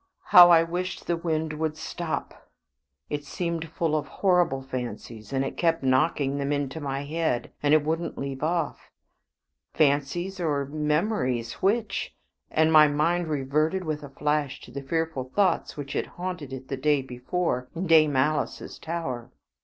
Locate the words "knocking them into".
5.83-6.81